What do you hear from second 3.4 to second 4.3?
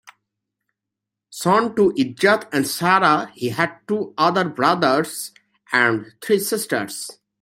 had two